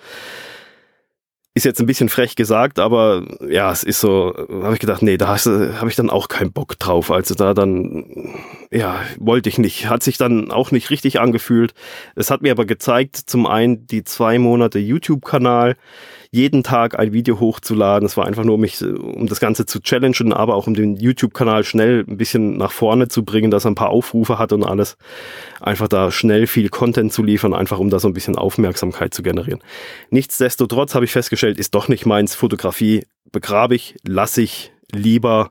[1.52, 5.16] Ist jetzt ein bisschen frech gesagt, aber ja, es ist so, habe ich gedacht, nee,
[5.16, 7.10] da habe ich dann auch keinen Bock drauf.
[7.10, 8.34] Also da dann,
[8.70, 9.88] ja, wollte ich nicht.
[9.88, 11.74] Hat sich dann auch nicht richtig angefühlt.
[12.14, 15.76] Es hat mir aber gezeigt, zum einen die zwei Monate YouTube-Kanal,
[16.32, 18.06] jeden Tag ein Video hochzuladen.
[18.06, 20.96] Es war einfach nur, um mich, um das Ganze zu challengen, aber auch um den
[20.96, 24.62] YouTube-Kanal schnell ein bisschen nach vorne zu bringen, dass er ein paar Aufrufe hat und
[24.62, 24.96] alles.
[25.60, 29.22] Einfach da schnell viel Content zu liefern, einfach um da so ein bisschen Aufmerksamkeit zu
[29.22, 29.60] generieren.
[30.10, 32.36] Nichtsdestotrotz habe ich festgestellt, ist doch nicht meins.
[32.36, 35.50] Fotografie begrabe ich, lasse ich lieber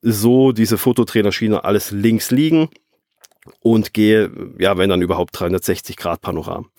[0.00, 2.68] so diese Fototrainerschiene alles links liegen
[3.60, 6.70] und gehe, ja, wenn dann überhaupt 360 Grad Panoram.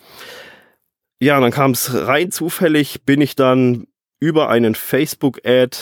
[1.19, 3.87] Ja, dann kam es rein zufällig, bin ich dann
[4.19, 5.75] über einen Facebook-Ad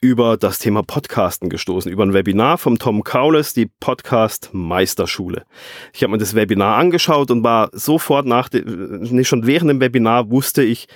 [0.00, 5.46] über das Thema Podcasten gestoßen, über ein Webinar vom Tom Kaules, die Podcast Meisterschule.
[5.92, 10.30] Ich habe mir das Webinar angeschaut und war sofort nach, nicht schon während dem Webinar
[10.30, 10.86] wusste ich,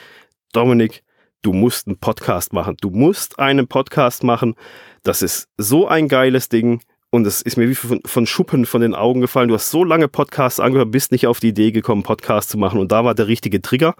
[0.52, 1.02] Dominik,
[1.42, 2.76] du musst einen Podcast machen.
[2.80, 4.54] Du musst einen Podcast machen.
[5.02, 6.82] Das ist so ein geiles Ding.
[7.16, 9.48] Und es ist mir wie von, von, Schuppen von den Augen gefallen.
[9.48, 12.78] Du hast so lange Podcasts angehört, bist nicht auf die Idee gekommen, Podcast zu machen.
[12.78, 13.94] Und da war der richtige Trigger.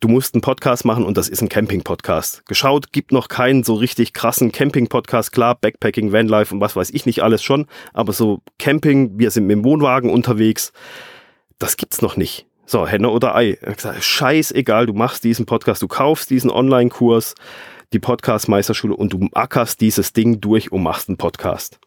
[0.00, 2.44] Du musst einen Podcast machen und das ist ein Camping-Podcast.
[2.44, 5.32] Geschaut, gibt noch keinen so richtig krassen Camping-Podcast.
[5.32, 7.64] Klar, Backpacking, Vanlife und was weiß ich nicht alles schon.
[7.94, 10.74] Aber so Camping, wir sind mit dem Wohnwagen unterwegs,
[11.58, 12.46] das gibt's noch nicht.
[12.66, 13.56] So, Henne oder Ei.
[13.98, 17.34] Scheißegal, du machst diesen Podcast, du kaufst diesen Online-Kurs
[17.92, 21.80] die Podcast-Meisterschule und du ackerst dieses Ding durch und machst einen Podcast.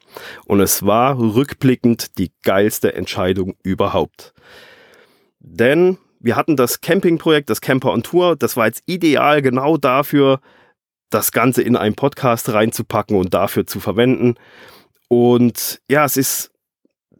[0.46, 4.34] Und es war rückblickend die geilste Entscheidung überhaupt.
[5.40, 10.40] Denn wir hatten das Campingprojekt, das Camper on Tour, das war jetzt ideal genau dafür,
[11.10, 14.36] das Ganze in einen Podcast reinzupacken und dafür zu verwenden.
[15.08, 16.52] Und ja, es ist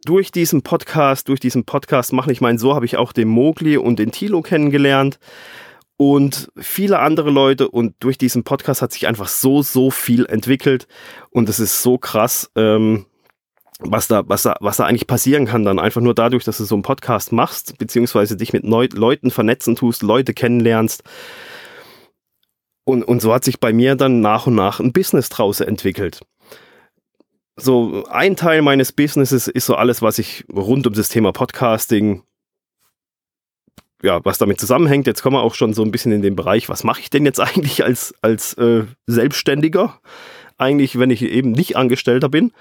[0.04, 3.76] durch diesen Podcast, durch diesen Podcast machen, ich meine, so habe ich auch den Mogli
[3.76, 5.18] und den Tilo kennengelernt
[6.02, 7.68] und viele andere Leute.
[7.68, 10.88] Und durch diesen Podcast hat sich einfach so, so viel entwickelt.
[11.30, 13.06] Und es ist so krass, ähm,
[13.78, 15.78] was da, was da, was da eigentlich passieren kann dann.
[15.78, 19.76] Einfach nur dadurch, dass du so einen Podcast machst, beziehungsweise dich mit Neu Leuten vernetzen
[19.76, 21.04] tust, Leute kennenlernst.
[22.82, 26.22] Und, und so hat sich bei mir dann nach und nach ein Business draus entwickelt.
[27.54, 32.24] So ein Teil meines Businesses ist so alles, was ich rund um das Thema Podcasting
[34.02, 35.06] ja, was damit zusammenhängt.
[35.06, 37.24] Jetzt kommen wir auch schon so ein bisschen in den Bereich, was mache ich denn
[37.24, 40.00] jetzt eigentlich als, als äh, Selbstständiger?
[40.58, 42.52] Eigentlich, wenn ich eben nicht Angestellter bin.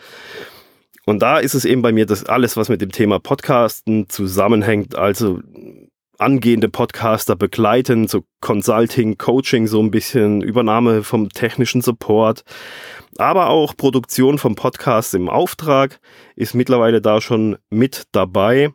[1.06, 4.95] Und da ist es eben bei mir, dass alles, was mit dem Thema Podcasten zusammenhängt,
[4.95, 5.39] also
[6.19, 12.43] angehende Podcaster begleiten, so Consulting, Coaching, so ein bisschen Übernahme vom technischen Support,
[13.17, 15.99] aber auch Produktion vom Podcast im Auftrag
[16.36, 18.71] ist mittlerweile da schon mit dabei.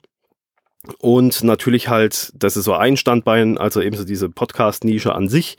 [0.99, 5.57] Und natürlich halt, das ist so ein Standbein, also eben so diese Podcast-Nische an sich.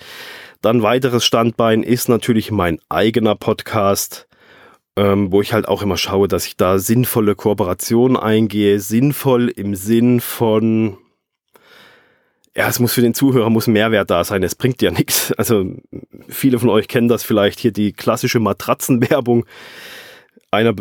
[0.61, 4.27] Dann weiteres Standbein ist natürlich mein eigener Podcast,
[4.95, 8.79] ähm, wo ich halt auch immer schaue, dass ich da sinnvolle Kooperationen eingehe.
[8.79, 10.97] Sinnvoll im Sinn von,
[12.55, 14.41] ja, es muss für den Zuhörer muss Mehrwert da sein.
[14.41, 15.31] Es bringt ja nichts.
[15.37, 15.65] Also
[16.27, 19.45] viele von euch kennen das vielleicht hier die klassische Matratzenwerbung
[20.49, 20.73] einer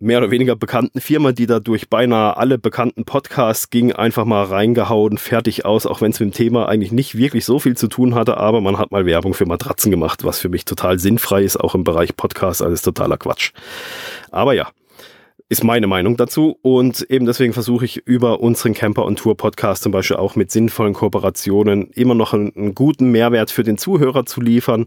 [0.00, 4.44] mehr oder weniger bekannten Firma, die da durch beinahe alle bekannten Podcasts ging, einfach mal
[4.44, 7.88] reingehauen, fertig aus, auch wenn es mit dem Thema eigentlich nicht wirklich so viel zu
[7.88, 11.42] tun hatte, aber man hat mal Werbung für Matratzen gemacht, was für mich total sinnfrei
[11.42, 13.52] ist, auch im Bereich Podcast, alles totaler Quatsch.
[14.30, 14.68] Aber ja,
[15.48, 16.58] ist meine Meinung dazu.
[16.62, 20.50] Und eben deswegen versuche ich über unseren Camper und Tour Podcast zum Beispiel auch mit
[20.50, 24.86] sinnvollen Kooperationen immer noch einen, einen, guten Mehrwert für den Zuhörer zu liefern.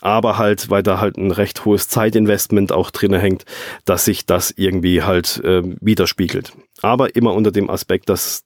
[0.00, 3.44] Aber halt, weil da halt ein recht hohes Zeitinvestment auch drin hängt,
[3.84, 6.52] dass sich das irgendwie halt äh, widerspiegelt.
[6.80, 8.44] Aber immer unter dem Aspekt, dass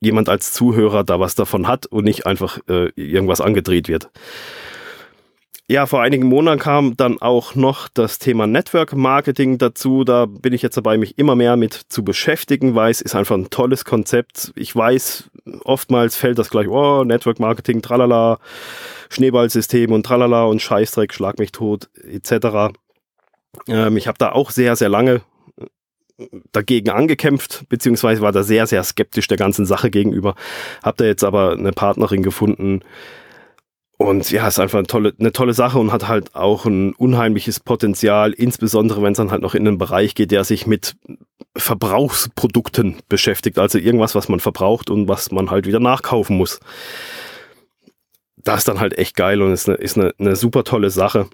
[0.00, 4.10] jemand als Zuhörer da was davon hat und nicht einfach äh, irgendwas angedreht wird.
[5.66, 10.04] Ja, vor einigen Monaten kam dann auch noch das Thema Network Marketing dazu.
[10.04, 13.34] Da bin ich jetzt dabei, mich immer mehr mit zu beschäftigen, weil es ist einfach
[13.34, 14.52] ein tolles Konzept.
[14.56, 15.30] Ich weiß,
[15.64, 18.40] oftmals fällt das gleich, oh, Network Marketing, tralala,
[19.08, 22.74] Schneeballsystem und tralala und Scheißdreck, schlag mich tot, etc.
[23.66, 25.22] Ähm, ich habe da auch sehr, sehr lange
[26.52, 30.34] dagegen angekämpft, beziehungsweise war da sehr, sehr skeptisch der ganzen Sache gegenüber.
[30.82, 32.82] Hab da jetzt aber eine Partnerin gefunden,
[33.96, 37.60] und ja, ist einfach eine tolle, eine tolle Sache und hat halt auch ein unheimliches
[37.60, 40.96] Potenzial, insbesondere wenn es dann halt noch in einen Bereich geht, der sich mit
[41.56, 46.58] Verbrauchsprodukten beschäftigt, also irgendwas, was man verbraucht und was man halt wieder nachkaufen muss.
[48.36, 51.28] Das ist dann halt echt geil und ist eine, ist eine, eine super tolle Sache,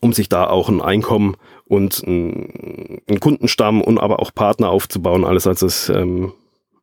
[0.00, 1.36] um sich da auch ein Einkommen
[1.66, 5.24] und einen Kundenstamm und aber auch Partner aufzubauen.
[5.24, 6.32] Alles also es ähm,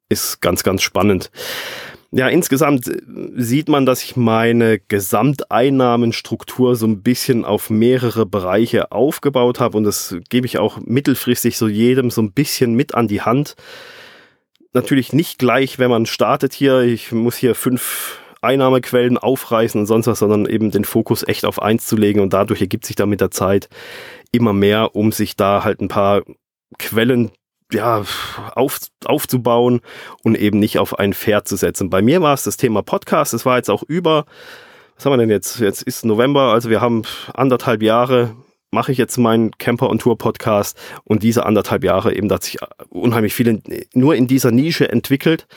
[0.07, 1.31] ist ganz, ganz spannend.
[2.15, 3.01] Ja, insgesamt äh,
[3.37, 9.83] sieht man, dass ich meine Gesamteinnahmenstruktur so ein bisschen auf mehrere Bereiche aufgebaut habe und
[9.83, 13.55] das gebe ich auch mittelfristig so jedem so ein bisschen mit an die Hand.
[14.73, 16.81] Natürlich nicht gleich, wenn man startet hier.
[16.81, 21.59] Ich muss hier fünf Einnahmequellen aufreißen und sonst was, sondern eben den Fokus echt auf
[21.63, 23.69] eins zu legen und dadurch ergibt sich da mit der Zeit
[24.31, 26.21] immer mehr, um sich da halt ein paar
[26.77, 27.31] Quellen
[27.71, 28.03] ja,
[28.55, 29.81] auf, aufzubauen
[30.23, 31.89] und eben nicht auf ein Pferd zu setzen.
[31.89, 33.33] Bei mir war es das Thema Podcast.
[33.33, 34.25] Es war jetzt auch über,
[34.95, 35.59] was haben wir denn jetzt?
[35.59, 38.35] Jetzt ist November, also wir haben anderthalb Jahre
[38.73, 42.43] mache ich jetzt meinen Camper und Tour Podcast und diese anderthalb Jahre eben, da hat
[42.43, 42.57] sich
[42.89, 43.61] unheimlich viel in,
[43.93, 45.47] nur in dieser Nische entwickelt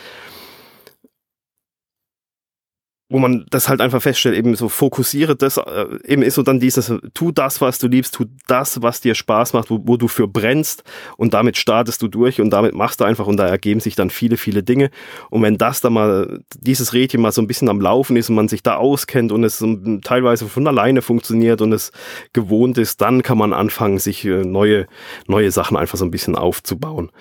[3.08, 6.58] wo man das halt einfach feststellt, eben so fokussiere das, äh, eben ist so dann
[6.58, 10.08] dieses, tu das, was du liebst, tu das, was dir Spaß macht, wo, wo du
[10.08, 10.82] für brennst
[11.16, 14.10] und damit startest du durch und damit machst du einfach und da ergeben sich dann
[14.10, 14.90] viele, viele Dinge.
[15.30, 18.34] Und wenn das dann mal, dieses Rädchen mal so ein bisschen am Laufen ist und
[18.34, 19.64] man sich da auskennt und es
[20.02, 21.92] teilweise von alleine funktioniert und es
[22.32, 24.86] gewohnt ist, dann kann man anfangen, sich äh, neue,
[25.28, 27.12] neue Sachen einfach so ein bisschen aufzubauen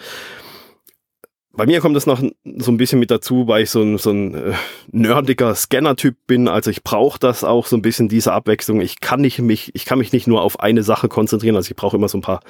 [1.58, 4.12] bei mir kommt das noch so ein bisschen mit dazu, weil ich so ein, so
[4.12, 4.54] ein äh,
[4.92, 6.48] nerdiger Scanner-Typ bin.
[6.48, 8.82] Also ich brauche das auch so ein bisschen diese Abwechslung.
[8.82, 11.56] Ich kann nicht mich, ich kann mich nicht nur auf eine Sache konzentrieren.
[11.56, 12.42] Also ich brauche immer so ein paar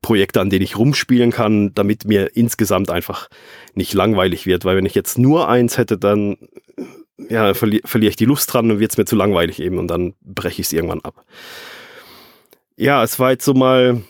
[0.00, 3.28] Projekte, an denen ich rumspielen kann, damit mir insgesamt einfach
[3.74, 4.64] nicht langweilig wird.
[4.64, 6.36] Weil wenn ich jetzt nur eins hätte, dann
[7.28, 9.88] ja, verli verliere ich die Lust dran und wird es mir zu langweilig eben und
[9.88, 11.24] dann breche ich es irgendwann ab.
[12.76, 14.02] Ja, es war jetzt so mal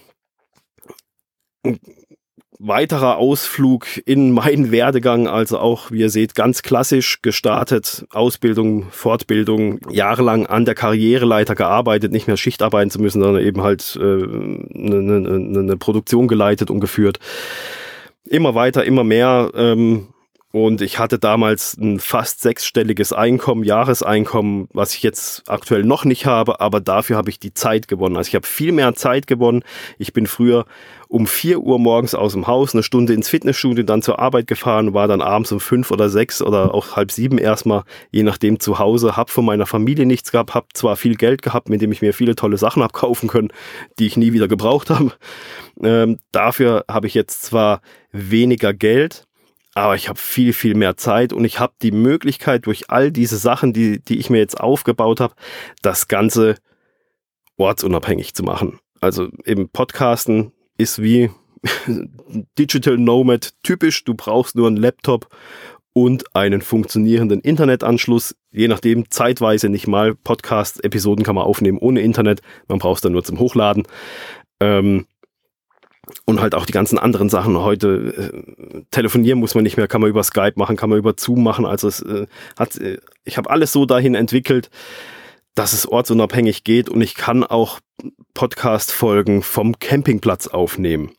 [2.58, 9.80] weiterer Ausflug in meinen Werdegang, also auch, wie ihr seht, ganz klassisch gestartet, Ausbildung, Fortbildung,
[9.90, 14.02] jahrelang an der Karriereleiter gearbeitet, nicht mehr Schicht arbeiten zu müssen, sondern eben halt äh,
[14.02, 17.18] eine, eine, eine Produktion geleitet und geführt.
[18.24, 19.50] Immer weiter, immer mehr.
[19.54, 20.08] Ähm,
[20.54, 26.26] und ich hatte damals ein fast sechsstelliges Einkommen, Jahreseinkommen, was ich jetzt aktuell noch nicht
[26.26, 28.16] habe, aber dafür habe ich die Zeit gewonnen.
[28.16, 29.64] Also ich habe viel mehr Zeit gewonnen.
[29.98, 30.64] Ich bin früher
[31.08, 34.94] um vier Uhr morgens aus dem Haus, eine Stunde ins Fitnessstudio, dann zur Arbeit gefahren,
[34.94, 38.78] war dann abends um fünf oder sechs oder auch halb sieben erstmal, je nachdem zu
[38.78, 42.00] Hause, habe von meiner Familie nichts gehabt, habe zwar viel Geld gehabt, mit dem ich
[42.00, 43.48] mir viele tolle Sachen habe kaufen können,
[43.98, 45.10] die ich nie wieder gebraucht habe.
[45.82, 47.80] Ähm, dafür habe ich jetzt zwar
[48.12, 49.26] weniger Geld,
[49.74, 53.36] aber ich habe viel, viel mehr Zeit und ich habe die Möglichkeit durch all diese
[53.36, 55.34] Sachen, die, die ich mir jetzt aufgebaut habe,
[55.82, 56.56] das Ganze
[57.56, 58.78] ortsunabhängig zu machen.
[59.00, 61.30] Also im Podcasten ist wie
[62.58, 65.28] Digital Nomad typisch, du brauchst nur einen Laptop
[65.92, 68.34] und einen funktionierenden Internetanschluss.
[68.50, 70.14] Je nachdem, zeitweise nicht mal.
[70.14, 72.42] Podcast-Episoden kann man aufnehmen ohne Internet.
[72.68, 73.84] Man braucht es dann nur zum Hochladen.
[74.60, 75.06] Ähm,
[76.24, 77.58] und halt auch die ganzen anderen Sachen.
[77.58, 81.14] Heute äh, telefonieren muss man nicht mehr, kann man über Skype machen, kann man über
[81.16, 81.66] Zoom machen.
[81.66, 82.26] Also es äh,
[82.58, 84.70] hat, äh, ich habe alles so dahin entwickelt,
[85.54, 87.80] dass es ortsunabhängig geht und ich kann auch
[88.34, 91.12] Podcast-Folgen vom Campingplatz aufnehmen.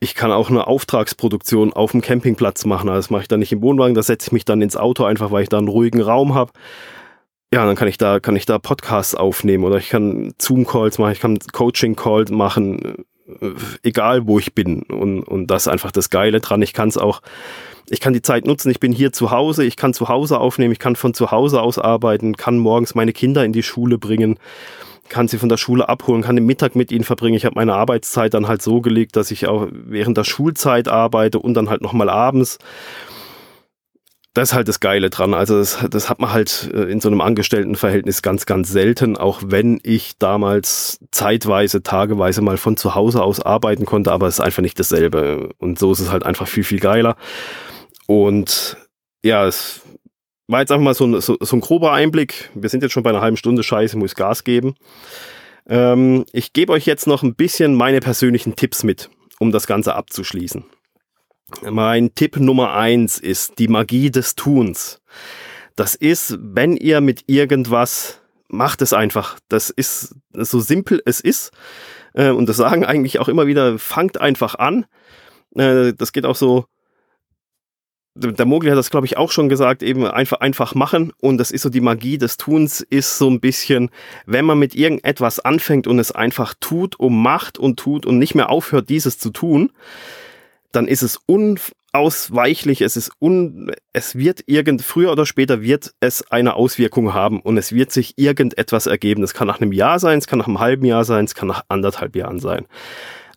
[0.00, 2.88] Ich kann auch eine Auftragsproduktion auf dem Campingplatz machen.
[2.88, 5.04] Also das mache ich dann nicht im Wohnwagen, da setze ich mich dann ins Auto,
[5.04, 6.52] einfach weil ich da einen ruhigen Raum habe.
[7.52, 11.12] Ja, dann kann ich da, kann ich da Podcasts aufnehmen oder ich kann Zoom-Calls machen,
[11.12, 13.06] ich kann Coaching-Calls machen,
[13.82, 14.82] egal wo ich bin.
[14.82, 16.62] Und, und das ist einfach das Geile dran.
[16.62, 17.20] Ich kann es auch,
[17.88, 18.70] ich kann die Zeit nutzen.
[18.70, 21.62] Ich bin hier zu Hause, ich kann zu Hause aufnehmen, ich kann von zu Hause
[21.62, 24.38] aus arbeiten, kann morgens meine Kinder in die Schule bringen,
[25.08, 27.36] kann sie von der Schule abholen, kann den Mittag mit ihnen verbringen.
[27.36, 31.38] Ich habe meine Arbeitszeit dann halt so gelegt, dass ich auch während der Schulzeit arbeite
[31.38, 32.58] und dann halt nochmal abends
[34.38, 35.34] das ist halt das Geile dran.
[35.34, 39.40] Also das, das hat man halt äh, in so einem Angestelltenverhältnis ganz, ganz selten, auch
[39.44, 44.40] wenn ich damals zeitweise, tageweise mal von zu Hause aus arbeiten konnte, aber es ist
[44.40, 45.50] einfach nicht dasselbe.
[45.58, 47.16] Und so ist es halt einfach viel, viel geiler.
[48.06, 48.76] Und
[49.24, 49.80] ja, es
[50.46, 52.50] war jetzt einfach mal so ein, so, so ein grober Einblick.
[52.54, 54.76] Wir sind jetzt schon bei einer halben Stunde Scheiße, muss Gas geben.
[55.68, 59.96] Ähm, ich gebe euch jetzt noch ein bisschen meine persönlichen Tipps mit, um das Ganze
[59.96, 60.64] abzuschließen.
[61.62, 65.00] Mein Tipp Nummer eins ist die Magie des Tuns.
[65.76, 69.38] Das ist, wenn ihr mit irgendwas macht es einfach.
[69.48, 71.52] Das ist so simpel es ist.
[72.14, 74.86] Äh, und das sagen eigentlich auch immer wieder, fangt einfach an.
[75.54, 76.66] Äh, das geht auch so.
[78.14, 81.12] Der Mogli hat das, glaube ich, auch schon gesagt, eben einfach, einfach machen.
[81.20, 83.90] Und das ist so die Magie des Tuns, ist so ein bisschen,
[84.26, 88.34] wenn man mit irgendetwas anfängt und es einfach tut und macht und tut und nicht
[88.34, 89.70] mehr aufhört, dieses zu tun,
[90.72, 96.30] dann ist es unausweichlich, es ist un, es wird irgend, früher oder später wird es
[96.30, 99.22] eine Auswirkung haben und es wird sich irgendetwas ergeben.
[99.22, 101.48] Es kann nach einem Jahr sein, es kann nach einem halben Jahr sein, es kann
[101.48, 102.66] nach anderthalb Jahren sein.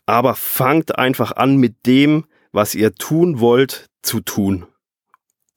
[0.06, 4.68] Aber fangt einfach an mit dem, was ihr tun wollt, zu tun.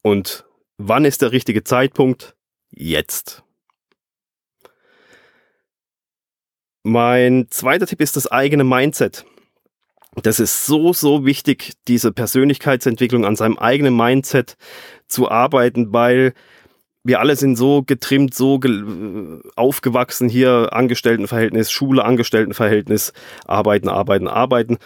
[0.01, 0.45] Und
[0.77, 2.35] wann ist der richtige Zeitpunkt?
[2.69, 3.43] Jetzt.
[6.83, 9.25] Mein zweiter Tipp ist das eigene Mindset.
[10.23, 14.55] Das ist so, so wichtig, diese Persönlichkeitsentwicklung an seinem eigenen Mindset
[15.07, 16.33] zu arbeiten, weil
[17.03, 23.13] wir alle sind so getrimmt, so ge aufgewachsen hier, Angestelltenverhältnis, Schule, Angestelltenverhältnis,
[23.45, 24.77] arbeiten, arbeiten, arbeiten.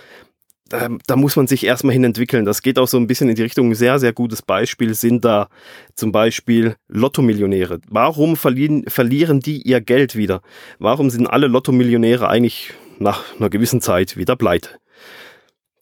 [0.67, 2.45] Da, da muss man sich erstmal hin entwickeln.
[2.45, 3.69] Das geht auch so ein bisschen in die Richtung.
[3.69, 5.47] Ein sehr, sehr gutes Beispiel sind da
[5.95, 7.79] zum Beispiel Lottomillionäre.
[7.89, 10.41] Warum verlieren, verlieren die ihr Geld wieder?
[10.77, 14.71] Warum sind alle Lottomillionäre eigentlich nach einer gewissen Zeit wieder pleite?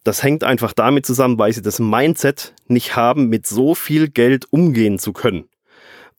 [0.07, 4.45] Das hängt einfach damit zusammen, weil sie das Mindset nicht haben, mit so viel Geld
[4.53, 5.49] umgehen zu können.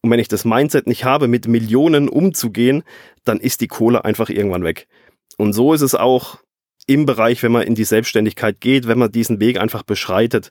[0.02, 2.82] Und wenn ich das Mindset nicht habe, mit Millionen umzugehen,
[3.24, 4.88] dann ist die Kohle einfach irgendwann weg.
[5.38, 6.36] Und so ist es auch
[6.86, 10.50] im Bereich, wenn man in die Selbstständigkeit geht, wenn man diesen Weg einfach beschreitet.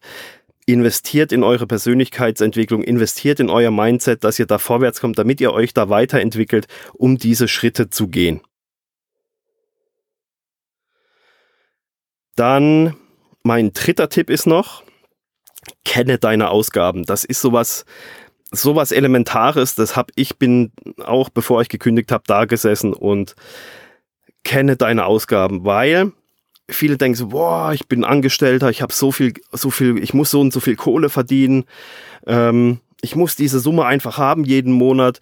[0.66, 5.54] Investiert in eure Persönlichkeitsentwicklung, investiert in euer Mindset, dass ihr da vorwärts kommt, damit ihr
[5.54, 8.42] euch da weiterentwickelt, um diese Schritte zu gehen.
[12.36, 12.96] Dann
[13.48, 14.84] mein dritter Tipp ist noch,
[15.86, 17.06] kenne deine Ausgaben.
[17.06, 17.86] Das ist sowas,
[18.52, 19.74] sowas Elementares.
[19.74, 20.72] Das habe ich bin
[21.04, 23.36] auch, bevor ich gekündigt habe, da gesessen und
[24.44, 26.12] kenne deine Ausgaben, weil
[26.70, 30.30] viele denken so, boah, ich bin Angestellter, ich habe so viel, so viel, ich muss
[30.30, 31.64] so und so viel Kohle verdienen.
[32.26, 35.22] Ähm, ich muss diese Summe einfach haben jeden Monat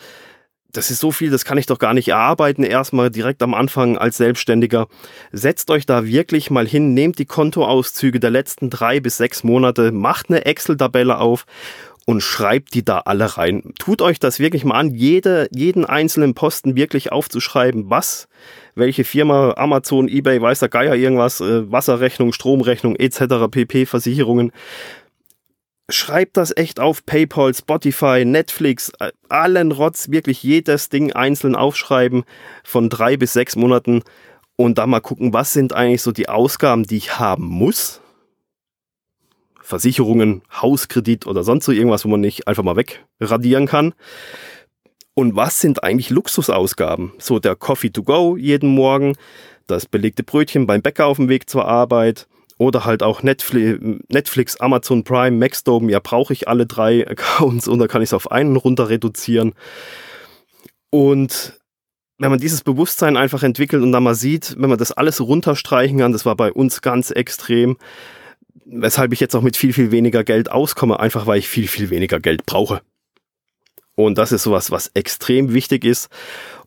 [0.76, 3.98] das ist so viel, das kann ich doch gar nicht erarbeiten, erstmal direkt am Anfang
[3.98, 4.88] als Selbstständiger.
[5.32, 9.92] Setzt euch da wirklich mal hin, nehmt die Kontoauszüge der letzten drei bis sechs Monate,
[9.92, 11.46] macht eine Excel-Tabelle auf
[12.06, 13.74] und schreibt die da alle rein.
[13.80, 18.28] Tut euch das wirklich mal an, jede, jeden einzelnen Posten wirklich aufzuschreiben, was,
[18.76, 24.52] welche Firma, Amazon, Ebay, weiß der Geier irgendwas, äh, Wasserrechnung, Stromrechnung etc., PP, Versicherungen,
[25.90, 32.24] schreibt das echt auf PayPal, Spotify, Netflix, äh, allen Rotz, wirklich jedes Ding einzeln aufschreiben
[32.64, 34.04] von drei bis sechs Monaten
[34.56, 38.02] und da mal gucken, was sind eigentlich so die Ausgaben, die ich haben muss.
[39.62, 43.94] Versicherungen, Hauskredit oder sonst so irgendwas, wo man nicht einfach mal wegradieren kann.
[45.16, 47.14] Und was sind eigentlich Luxusausgaben?
[47.18, 49.16] So der Coffee to go jeden Morgen,
[49.66, 52.28] das belegte Brötchen beim Bäcker auf dem Weg zur Arbeit,
[52.58, 58.02] oder halt auch Netflix, Amazon Prime, Maxdome, ja, brauche ich alle drei Accounts oder kann
[58.02, 59.54] ich es auf einen runter reduzieren?
[60.90, 61.60] Und
[62.18, 65.98] wenn man dieses Bewusstsein einfach entwickelt und dann mal sieht, wenn man das alles runterstreichen
[65.98, 67.78] kann, das war bei uns ganz extrem,
[68.66, 71.90] weshalb ich jetzt auch mit viel, viel weniger Geld auskomme, einfach weil ich viel, viel
[71.90, 72.82] weniger Geld brauche.
[73.96, 76.10] Und das ist sowas, was extrem wichtig ist.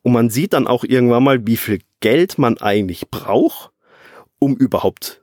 [0.03, 3.71] Und man sieht dann auch irgendwann mal, wie viel Geld man eigentlich braucht,
[4.39, 5.23] um überhaupt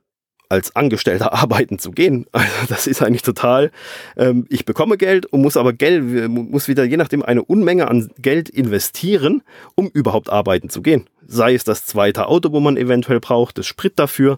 [0.49, 2.25] als Angestellter arbeiten zu gehen.
[2.31, 3.71] Also das ist eigentlich total.
[4.17, 8.09] Ähm, ich bekomme Geld und muss aber Geld, muss wieder je nachdem eine Unmenge an
[8.19, 9.41] Geld investieren,
[9.75, 11.07] um überhaupt arbeiten zu gehen.
[11.27, 14.37] Sei es das zweite Auto, wo man eventuell braucht, das Sprit dafür.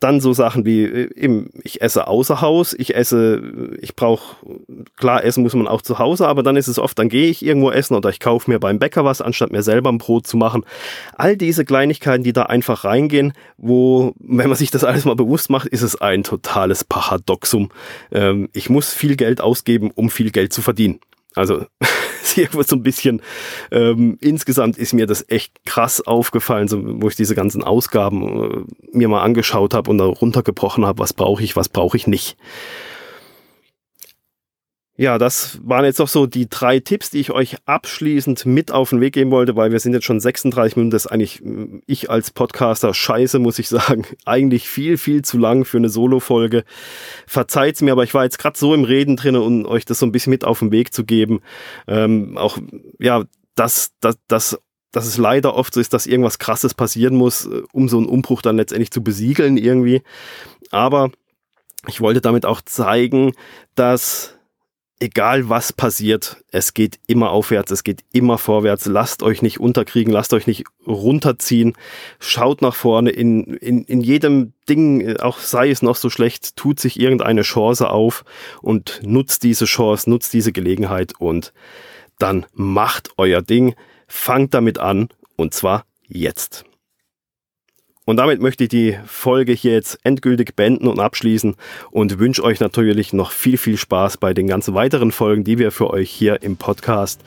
[0.00, 4.36] Dann so Sachen wie, äh, ich esse außer Haus, ich esse, ich brauche,
[4.96, 7.44] klar, essen muss man auch zu Hause, aber dann ist es oft, dann gehe ich
[7.44, 10.36] irgendwo essen oder ich kaufe mir beim Bäcker was, anstatt mir selber ein Brot zu
[10.36, 10.64] machen.
[11.16, 15.50] All diese Kleinigkeiten, die da einfach reingehen, wo, wenn man sich das alles mal bewusst
[15.50, 17.70] macht, ist es ein totales Paradoxum.
[18.10, 21.00] Ähm, ich muss viel Geld ausgeben, um viel Geld zu verdienen.
[21.34, 21.66] Also
[22.36, 23.22] irgendwo so ein bisschen,
[23.70, 28.96] ähm, insgesamt ist mir das echt krass aufgefallen, so, wo ich diese ganzen Ausgaben äh,
[28.96, 32.36] mir mal angeschaut habe und da runtergebrochen habe, was brauche ich, was brauche ich nicht.
[35.00, 38.90] Ja, das waren jetzt auch so die drei Tipps, die ich euch abschließend mit auf
[38.90, 40.90] den Weg geben wollte, weil wir sind jetzt schon 36 Minuten.
[40.90, 44.04] Das ist eigentlich, äh, ich als Podcaster, scheiße, muss ich sagen.
[44.26, 46.64] Eigentlich viel, viel zu lang für eine Solo-Folge.
[47.26, 50.04] Verzeiht's mir, aber ich war jetzt gerade so im Reden drin, um euch das so
[50.04, 51.40] ein bisschen mit auf den Weg zu geben.
[51.88, 52.58] Ähm, auch,
[52.98, 53.24] ja,
[53.54, 54.60] dass, dass, dass
[54.92, 58.06] dass es leider oft so ist, dass irgendwas Krasses passieren muss, äh, um so einen
[58.06, 60.02] Umbruch dann letztendlich zu besiegeln irgendwie.
[60.70, 61.10] Aber
[61.86, 63.32] ich wollte damit auch zeigen,
[63.74, 64.36] dass
[65.00, 68.86] egal was passiert, es geht immer aufwärts, es geht immer vorwärts.
[68.86, 71.72] Lasst euch nicht unterkriegen, lasst euch nicht runterziehen.
[72.20, 73.10] Schaut nach vorne.
[73.10, 77.90] In, in, in jedem Ding, auch sei es noch so schlecht, tut sich irgendeine Chance
[77.90, 78.24] auf
[78.60, 81.52] und nutzt diese Chance, nutzt diese Gelegenheit und
[82.18, 83.74] dann macht euer Ding.
[84.06, 86.64] Fangt damit an und zwar jetzt.
[88.10, 91.54] Und damit möchte ich die Folge hier jetzt endgültig beenden und abschließen
[91.92, 95.70] und wünsche euch natürlich noch viel, viel Spaß bei den ganzen weiteren Folgen, die wir
[95.70, 97.20] für euch hier im Podcast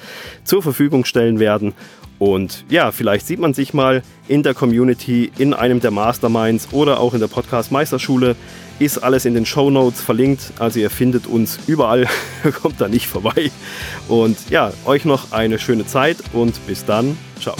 [0.43, 1.71] zur Verfügung stellen werden.
[2.19, 6.99] Und ja, vielleicht sieht man sich mal in der Community, in einem der Masterminds oder
[6.99, 8.35] auch in der Podcast Meisterschule.
[8.79, 10.51] Ist alles in den Show Notes verlinkt.
[10.59, 12.09] Also ihr findet uns überall,
[12.61, 13.51] kommt da nicht vorbei.
[14.09, 17.17] Und ja, euch noch eine schöne Zeit und bis dann.
[17.39, 17.55] Ciao.